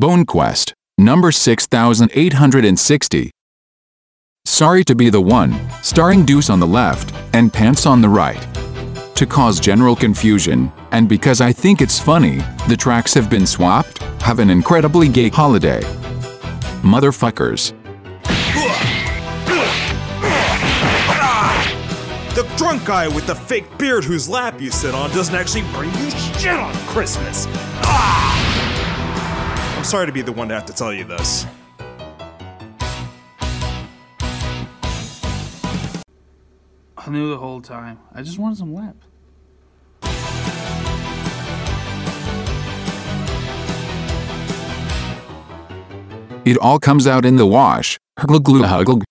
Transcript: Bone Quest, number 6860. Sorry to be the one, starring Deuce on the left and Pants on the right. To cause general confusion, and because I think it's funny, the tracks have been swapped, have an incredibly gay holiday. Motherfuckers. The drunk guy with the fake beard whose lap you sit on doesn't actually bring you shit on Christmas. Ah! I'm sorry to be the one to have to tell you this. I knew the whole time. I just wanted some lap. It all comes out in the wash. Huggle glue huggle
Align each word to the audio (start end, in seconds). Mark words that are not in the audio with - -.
Bone 0.00 0.24
Quest, 0.24 0.72
number 0.96 1.30
6860. 1.30 3.30
Sorry 4.46 4.82
to 4.82 4.94
be 4.94 5.10
the 5.10 5.20
one, 5.20 5.54
starring 5.82 6.24
Deuce 6.24 6.48
on 6.48 6.58
the 6.58 6.66
left 6.66 7.14
and 7.34 7.52
Pants 7.52 7.84
on 7.84 8.00
the 8.00 8.08
right. 8.08 8.40
To 9.16 9.26
cause 9.26 9.60
general 9.60 9.94
confusion, 9.94 10.72
and 10.92 11.06
because 11.06 11.42
I 11.42 11.52
think 11.52 11.82
it's 11.82 12.00
funny, 12.00 12.38
the 12.66 12.78
tracks 12.78 13.12
have 13.12 13.28
been 13.28 13.46
swapped, 13.46 13.98
have 14.22 14.38
an 14.38 14.48
incredibly 14.48 15.06
gay 15.06 15.28
holiday. 15.28 15.82
Motherfuckers. 16.80 17.74
The 22.34 22.50
drunk 22.56 22.86
guy 22.86 23.06
with 23.06 23.26
the 23.26 23.34
fake 23.34 23.76
beard 23.76 24.04
whose 24.04 24.30
lap 24.30 24.62
you 24.62 24.70
sit 24.70 24.94
on 24.94 25.10
doesn't 25.10 25.34
actually 25.34 25.64
bring 25.74 25.92
you 25.96 26.10
shit 26.10 26.58
on 26.58 26.72
Christmas. 26.86 27.44
Ah! 27.82 28.09
I'm 29.90 29.92
sorry 29.92 30.06
to 30.06 30.12
be 30.12 30.22
the 30.22 30.30
one 30.30 30.46
to 30.50 30.54
have 30.54 30.66
to 30.66 30.72
tell 30.72 30.92
you 30.92 31.02
this. 31.02 31.44
I 36.96 37.10
knew 37.10 37.28
the 37.30 37.36
whole 37.36 37.60
time. 37.60 37.98
I 38.14 38.22
just 38.22 38.38
wanted 38.38 38.58
some 38.58 38.72
lap. 38.72 38.94
It 46.44 46.56
all 46.58 46.78
comes 46.78 47.08
out 47.08 47.24
in 47.24 47.34
the 47.34 47.44
wash. 47.44 47.98
Huggle 48.16 48.40
glue 48.40 48.62
huggle 48.62 49.02